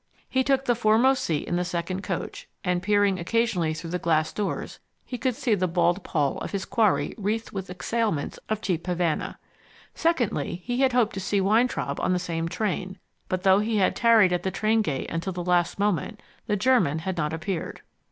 [0.27, 4.33] He took the foremost seat in the second coach, and peering occasionally through the glass
[4.33, 8.87] doors he could see the bald poll of his quarry wreathed with exhalements of cheap
[8.87, 9.37] havana.
[9.93, 12.97] Secondly, he had hoped to see Weintraub on the same train,
[13.29, 16.97] but though he had tarried at the train gate until the last moment, the German
[16.97, 17.83] had not appeared.